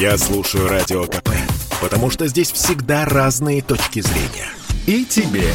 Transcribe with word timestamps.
Я 0.00 0.16
слушаю 0.16 0.68
Радио 0.68 1.06
КП, 1.06 1.30
потому 1.82 2.08
что 2.08 2.28
здесь 2.28 2.52
всегда 2.52 3.04
разные 3.04 3.62
точки 3.62 3.98
зрения. 4.00 4.48
И 4.86 5.04
тебе 5.04 5.52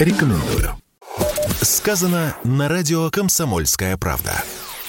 рекомендую. 0.00 0.74
Сказано 1.62 2.34
на 2.42 2.68
радио 2.68 3.08
«Комсомольская 3.10 3.96
правда». 3.96 4.32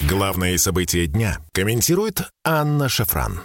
Главные 0.00 0.58
события 0.58 1.06
дня 1.06 1.38
комментирует 1.52 2.22
Анна 2.44 2.88
Шафран. 2.88 3.42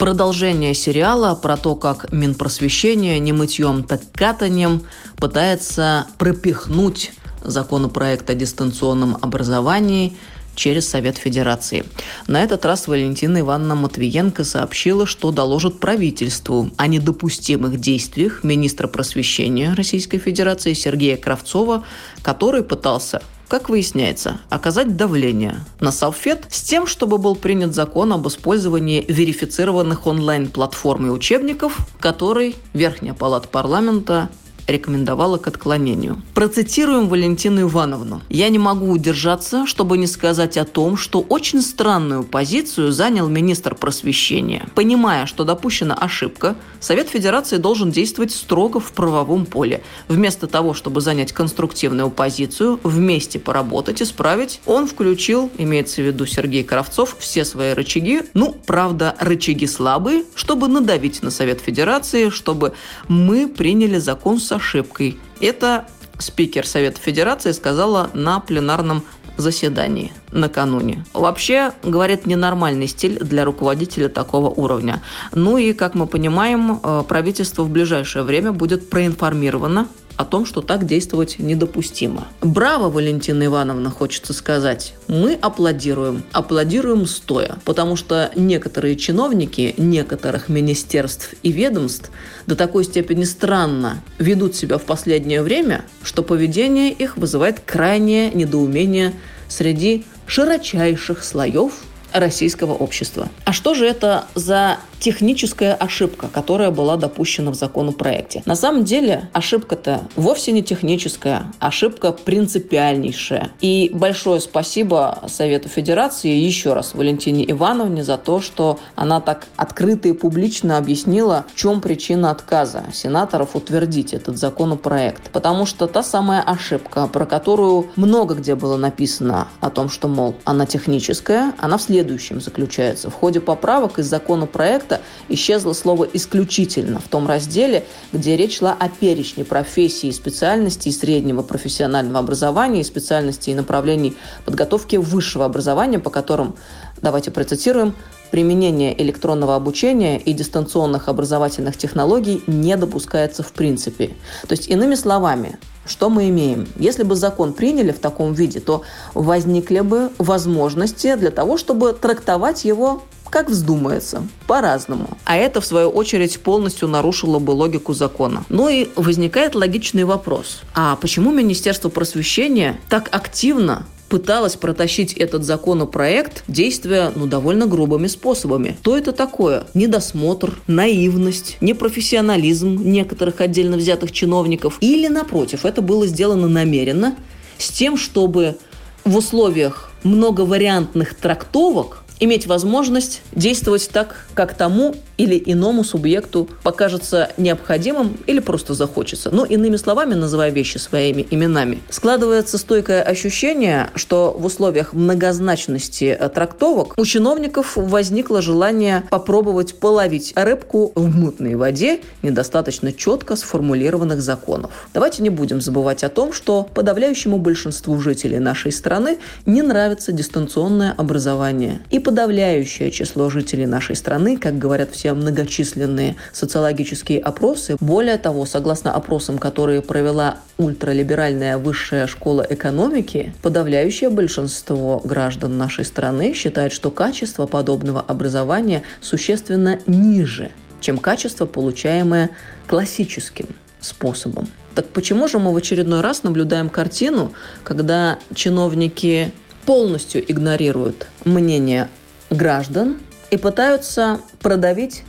Продолжение 0.00 0.74
сериала 0.74 1.36
про 1.36 1.56
то, 1.56 1.76
как 1.76 2.10
Минпросвещение 2.10 3.20
не 3.20 3.32
мытьем, 3.32 3.84
так 3.84 4.00
катанием 4.12 4.82
пытается 5.16 6.08
пропихнуть 6.18 7.12
законопроект 7.40 8.28
о 8.30 8.34
дистанционном 8.34 9.16
образовании– 9.22 10.16
через 10.56 10.88
Совет 10.88 11.18
Федерации. 11.18 11.84
На 12.26 12.42
этот 12.42 12.64
раз 12.64 12.88
Валентина 12.88 13.40
Ивановна 13.40 13.76
Матвиенко 13.76 14.42
сообщила, 14.42 15.06
что 15.06 15.30
доложит 15.30 15.78
правительству 15.78 16.70
о 16.76 16.86
недопустимых 16.88 17.78
действиях 17.78 18.42
министра 18.42 18.88
просвещения 18.88 19.74
Российской 19.74 20.18
Федерации 20.18 20.72
Сергея 20.72 21.16
Кравцова, 21.16 21.84
который 22.22 22.64
пытался 22.64 23.22
как 23.48 23.68
выясняется, 23.68 24.40
оказать 24.48 24.96
давление 24.96 25.60
на 25.78 25.92
Совфед 25.92 26.46
с 26.50 26.62
тем, 26.62 26.86
чтобы 26.86 27.18
был 27.18 27.36
принят 27.36 27.74
закон 27.74 28.12
об 28.12 28.26
использовании 28.26 29.04
верифицированных 29.06 30.06
онлайн-платформ 30.06 31.06
и 31.06 31.10
учебников, 31.10 31.78
который 32.00 32.56
Верхняя 32.72 33.14
палата 33.14 33.46
парламента 33.48 34.30
рекомендовала 34.66 35.38
к 35.38 35.46
отклонению. 35.46 36.22
Процитируем 36.34 37.08
Валентину 37.08 37.62
Ивановну. 37.62 38.22
«Я 38.28 38.48
не 38.48 38.58
могу 38.58 38.90
удержаться, 38.90 39.66
чтобы 39.66 39.98
не 39.98 40.06
сказать 40.06 40.56
о 40.56 40.64
том, 40.64 40.96
что 40.96 41.20
очень 41.20 41.62
странную 41.62 42.24
позицию 42.24 42.92
занял 42.92 43.28
министр 43.28 43.74
просвещения. 43.74 44.66
Понимая, 44.74 45.26
что 45.26 45.44
допущена 45.44 45.94
ошибка, 45.94 46.56
Совет 46.80 47.08
Федерации 47.08 47.56
должен 47.56 47.90
действовать 47.90 48.32
строго 48.32 48.80
в 48.80 48.92
правовом 48.92 49.46
поле. 49.46 49.82
Вместо 50.08 50.46
того, 50.46 50.74
чтобы 50.74 51.00
занять 51.00 51.32
конструктивную 51.32 52.10
позицию, 52.10 52.80
вместе 52.82 53.38
поработать, 53.38 54.02
исправить, 54.02 54.60
он 54.66 54.86
включил, 54.86 55.50
имеется 55.58 56.02
в 56.02 56.06
виду 56.06 56.26
Сергей 56.26 56.64
Кравцов, 56.64 57.16
все 57.18 57.44
свои 57.44 57.72
рычаги, 57.72 58.22
ну, 58.34 58.56
правда, 58.66 59.14
рычаги 59.18 59.66
слабые, 59.66 60.24
чтобы 60.34 60.68
надавить 60.68 61.22
на 61.22 61.30
Совет 61.30 61.60
Федерации, 61.60 62.30
чтобы 62.30 62.74
мы 63.08 63.48
приняли 63.48 63.98
закон 63.98 64.40
со 64.40 64.55
ошибкой. 64.56 65.18
Это 65.40 65.86
спикер 66.18 66.66
Совета 66.66 67.00
Федерации 67.00 67.52
сказала 67.52 68.10
на 68.14 68.40
пленарном 68.40 69.02
заседании 69.36 70.12
накануне. 70.32 71.04
Вообще, 71.12 71.72
говорит, 71.82 72.26
ненормальный 72.26 72.86
стиль 72.86 73.18
для 73.18 73.44
руководителя 73.44 74.08
такого 74.08 74.48
уровня. 74.48 75.02
Ну 75.32 75.58
и, 75.58 75.72
как 75.72 75.94
мы 75.94 76.06
понимаем, 76.06 76.80
э, 76.82 77.04
правительство 77.06 77.62
в 77.62 77.70
ближайшее 77.70 78.22
время 78.22 78.52
будет 78.52 78.90
проинформировано 78.90 79.88
о 80.16 80.24
том, 80.24 80.46
что 80.46 80.60
так 80.60 80.86
действовать 80.86 81.38
недопустимо. 81.38 82.28
Браво, 82.40 82.90
Валентина 82.90 83.46
Ивановна, 83.46 83.90
хочется 83.90 84.32
сказать. 84.32 84.94
Мы 85.08 85.34
аплодируем. 85.34 86.22
Аплодируем 86.32 87.06
стоя. 87.06 87.58
Потому 87.64 87.96
что 87.96 88.30
некоторые 88.34 88.96
чиновники 88.96 89.74
некоторых 89.76 90.48
министерств 90.48 91.34
и 91.42 91.52
ведомств 91.52 92.10
до 92.46 92.56
такой 92.56 92.84
степени 92.84 93.24
странно 93.24 94.02
ведут 94.18 94.54
себя 94.56 94.78
в 94.78 94.84
последнее 94.84 95.42
время, 95.42 95.84
что 96.02 96.22
поведение 96.22 96.92
их 96.92 97.16
вызывает 97.16 97.60
крайнее 97.60 98.30
недоумение 98.30 99.12
среди 99.48 100.04
широчайших 100.26 101.22
слоев 101.22 101.72
российского 102.12 102.72
общества. 102.72 103.28
А 103.44 103.52
что 103.52 103.74
же 103.74 103.86
это 103.86 104.26
за 104.34 104.78
техническая 105.00 105.74
ошибка, 105.74 106.28
которая 106.28 106.70
была 106.70 106.96
допущена 106.96 107.50
в 107.50 107.54
законопроекте. 107.54 108.42
На 108.46 108.56
самом 108.56 108.84
деле 108.84 109.28
ошибка-то 109.32 110.02
вовсе 110.16 110.52
не 110.52 110.62
техническая, 110.62 111.52
ошибка 111.58 112.12
принципиальнейшая. 112.12 113.50
И 113.60 113.90
большое 113.92 114.40
спасибо 114.40 115.18
Совету 115.28 115.68
Федерации 115.68 116.30
еще 116.30 116.72
раз 116.72 116.94
Валентине 116.94 117.50
Ивановне 117.50 118.04
за 118.04 118.18
то, 118.18 118.40
что 118.40 118.78
она 118.94 119.20
так 119.20 119.46
открыто 119.56 120.08
и 120.08 120.12
публично 120.12 120.78
объяснила, 120.78 121.44
в 121.52 121.56
чем 121.56 121.80
причина 121.80 122.30
отказа 122.30 122.84
сенаторов 122.92 123.54
утвердить 123.54 124.14
этот 124.14 124.38
законопроект. 124.38 125.30
Потому 125.30 125.66
что 125.66 125.86
та 125.86 126.02
самая 126.02 126.40
ошибка, 126.40 127.06
про 127.06 127.26
которую 127.26 127.90
много 127.96 128.34
где 128.34 128.54
было 128.54 128.76
написано 128.76 129.48
о 129.60 129.70
том, 129.70 129.88
что, 129.88 130.08
мол, 130.08 130.36
она 130.44 130.66
техническая, 130.66 131.52
она 131.58 131.78
в 131.78 131.82
следующем 131.82 132.40
заключается. 132.40 133.10
В 133.10 133.14
ходе 133.14 133.40
поправок 133.40 133.98
из 133.98 134.06
законопроекта 134.06 134.85
проекта 134.86 135.00
исчезло 135.28 135.72
слово 135.72 136.04
«исключительно» 136.12 137.00
в 137.00 137.08
том 137.08 137.26
разделе, 137.26 137.84
где 138.12 138.36
речь 138.36 138.58
шла 138.58 138.76
о 138.78 138.88
перечне 138.88 139.44
профессий 139.44 140.08
и 140.08 140.12
специальностей 140.12 140.92
среднего 140.92 141.42
профессионального 141.42 142.20
образования 142.20 142.80
и 142.80 142.84
специальностей 142.84 143.52
и 143.52 143.56
направлений 143.56 144.16
подготовки 144.44 144.96
высшего 144.96 145.44
образования, 145.44 145.98
по 145.98 146.10
которым, 146.10 146.56
давайте 147.02 147.30
процитируем, 147.30 147.94
применение 148.30 149.00
электронного 149.00 149.54
обучения 149.54 150.18
и 150.18 150.32
дистанционных 150.32 151.08
образовательных 151.08 151.76
технологий 151.76 152.42
не 152.46 152.76
допускается 152.76 153.42
в 153.42 153.52
принципе. 153.52 154.08
То 154.48 154.52
есть, 154.52 154.68
иными 154.68 154.96
словами, 154.96 155.58
что 155.86 156.10
мы 156.10 156.28
имеем? 156.28 156.66
Если 156.76 157.04
бы 157.04 157.14
закон 157.14 157.52
приняли 157.52 157.92
в 157.92 158.00
таком 158.00 158.32
виде, 158.32 158.58
то 158.58 158.82
возникли 159.14 159.80
бы 159.80 160.10
возможности 160.18 161.14
для 161.14 161.30
того, 161.30 161.56
чтобы 161.56 161.92
трактовать 161.92 162.64
его 162.64 163.04
как 163.30 163.50
вздумается, 163.50 164.26
по-разному. 164.46 165.08
А 165.24 165.36
это, 165.36 165.60
в 165.60 165.66
свою 165.66 165.90
очередь, 165.90 166.38
полностью 166.40 166.88
нарушило 166.88 167.38
бы 167.38 167.52
логику 167.52 167.94
закона. 167.94 168.44
Ну 168.48 168.68
и 168.68 168.88
возникает 168.96 169.54
логичный 169.54 170.04
вопрос. 170.04 170.62
А 170.74 170.96
почему 170.96 171.32
Министерство 171.32 171.88
просвещения 171.88 172.78
так 172.88 173.08
активно 173.12 173.86
пыталась 174.08 174.56
протащить 174.56 175.12
этот 175.14 175.44
законопроект, 175.44 176.44
действуя 176.48 177.12
ну, 177.14 177.26
довольно 177.26 177.66
грубыми 177.66 178.06
способами. 178.06 178.76
Что 178.80 178.96
это 178.96 179.12
такое? 179.12 179.64
Недосмотр, 179.74 180.54
наивность, 180.66 181.56
непрофессионализм 181.60 182.82
некоторых 182.84 183.40
отдельно 183.40 183.76
взятых 183.76 184.12
чиновников? 184.12 184.78
Или, 184.80 185.08
напротив, 185.08 185.64
это 185.64 185.82
было 185.82 186.06
сделано 186.06 186.48
намеренно 186.48 187.16
с 187.58 187.70
тем, 187.70 187.96
чтобы 187.96 188.56
в 189.04 189.16
условиях 189.16 189.90
многовариантных 190.02 191.14
трактовок 191.14 192.04
иметь 192.20 192.46
возможность 192.46 193.22
действовать 193.32 193.88
так, 193.92 194.26
как 194.34 194.54
тому 194.54 194.94
или 195.16 195.42
иному 195.44 195.84
субъекту 195.84 196.48
покажется 196.62 197.30
необходимым 197.36 198.16
или 198.26 198.40
просто 198.40 198.74
захочется. 198.74 199.30
Но, 199.30 199.44
иными 199.44 199.76
словами, 199.76 200.14
называя 200.14 200.50
вещи 200.50 200.78
своими 200.78 201.26
именами, 201.30 201.80
складывается 201.88 202.58
стойкое 202.58 203.02
ощущение, 203.02 203.90
что 203.94 204.36
в 204.38 204.44
условиях 204.44 204.92
многозначности 204.92 206.16
э, 206.18 206.28
трактовок 206.28 206.94
у 206.98 207.04
чиновников 207.04 207.76
возникло 207.76 208.42
желание 208.42 209.04
попробовать 209.10 209.78
половить 209.78 210.32
рыбку 210.36 210.92
в 210.94 211.14
мутной 211.14 211.54
воде 211.54 212.00
недостаточно 212.22 212.92
четко 212.92 213.36
сформулированных 213.36 214.20
законов. 214.20 214.88
Давайте 214.92 215.22
не 215.22 215.30
будем 215.30 215.60
забывать 215.60 216.04
о 216.04 216.08
том, 216.08 216.32
что 216.32 216.68
подавляющему 216.74 217.38
большинству 217.38 217.98
жителей 218.00 218.38
нашей 218.38 218.72
страны 218.72 219.18
не 219.46 219.62
нравится 219.62 220.12
дистанционное 220.12 220.92
образование. 220.92 221.80
И 221.90 221.98
подавляющее 222.06 222.92
число 222.92 223.30
жителей 223.30 223.66
нашей 223.66 223.96
страны, 223.96 224.36
как 224.36 224.56
говорят 224.56 224.92
все 224.92 225.12
многочисленные 225.12 226.14
социологические 226.32 227.18
опросы. 227.18 227.76
Более 227.80 228.16
того, 228.16 228.46
согласно 228.46 228.94
опросам, 228.94 229.38
которые 229.38 229.82
провела 229.82 230.36
ультралиберальная 230.56 231.58
высшая 231.58 232.06
школа 232.06 232.46
экономики, 232.48 233.34
подавляющее 233.42 234.08
большинство 234.08 235.00
граждан 235.02 235.58
нашей 235.58 235.84
страны 235.84 236.32
считает, 236.32 236.72
что 236.72 236.92
качество 236.92 237.46
подобного 237.46 238.02
образования 238.02 238.84
существенно 239.00 239.80
ниже, 239.88 240.52
чем 240.80 240.98
качество, 240.98 241.44
получаемое 241.44 242.30
классическим 242.68 243.48
способом. 243.80 244.46
Так 244.76 244.86
почему 244.90 245.26
же 245.26 245.40
мы 245.40 245.52
в 245.52 245.56
очередной 245.56 246.02
раз 246.02 246.22
наблюдаем 246.22 246.68
картину, 246.68 247.32
когда 247.64 248.20
чиновники 248.32 249.32
полностью 249.66 250.24
игнорируют 250.30 251.08
мнение 251.24 251.88
граждан 252.30 252.98
и 253.30 253.36
пытаются 253.36 254.20
продавить 254.40 255.02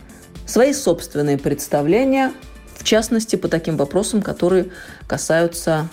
свои 0.45 0.73
собственные 0.73 1.37
представления, 1.37 2.33
в 2.75 2.83
частности, 2.83 3.35
по 3.35 3.47
таким 3.47 3.77
вопросам, 3.77 4.21
которые 4.21 4.69
касаются 5.07 5.87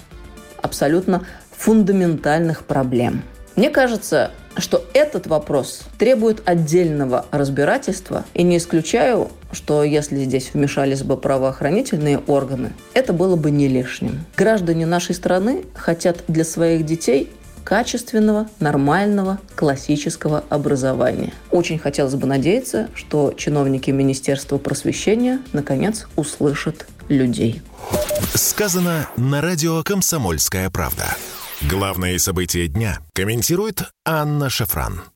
абсолютно 0.60 1.26
фундаментальных 1.56 2.64
проблем. 2.64 3.22
Мне 3.56 3.70
кажется, 3.70 4.32
что 4.56 4.84
этот 4.94 5.26
вопрос 5.26 5.82
требует 5.98 6.42
отдельного 6.44 7.26
разбирательства, 7.30 8.24
и 8.34 8.42
не 8.42 8.56
исключаю, 8.56 9.30
что 9.52 9.84
если 9.84 10.24
здесь 10.24 10.50
вмешались 10.54 11.02
бы 11.02 11.16
правоохранительные 11.16 12.18
органы, 12.18 12.72
это 12.94 13.12
было 13.12 13.36
бы 13.36 13.50
не 13.50 13.68
лишним. 13.68 14.24
Граждане 14.36 14.86
нашей 14.86 15.14
страны 15.14 15.64
хотят 15.74 16.24
для 16.28 16.44
своих 16.44 16.84
детей 16.84 17.30
качественного, 17.64 18.48
нормального, 18.60 19.38
классического 19.56 20.44
образования. 20.50 21.32
Очень 21.50 21.78
хотелось 21.78 22.14
бы 22.14 22.26
надеяться, 22.26 22.88
что 22.94 23.32
чиновники 23.36 23.90
Министерства 23.90 24.58
просвещения 24.58 25.40
наконец 25.52 26.06
услышат 26.16 26.86
людей. 27.08 27.62
Сказано 28.34 29.08
на 29.16 29.40
радио 29.40 29.82
«Комсомольская 29.82 30.70
правда». 30.70 31.16
Главные 31.62 32.18
события 32.18 32.66
дня 32.68 32.98
комментирует 33.14 33.84
Анна 34.04 34.50
Шафран. 34.50 35.04